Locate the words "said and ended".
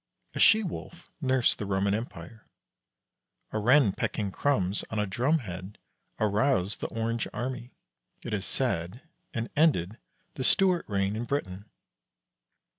8.47-9.99